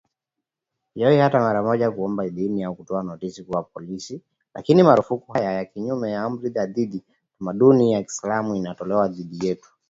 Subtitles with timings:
[0.95, 4.21] Hawajawahi hata mara moja kuomba idhini au kutoa notisi kwa polisi,
[4.53, 7.03] lakini marufuku haya ya kinyume cha amri dhidi ya
[7.39, 9.69] utamaduni ya kiislamu yanatolewa dhidi yetu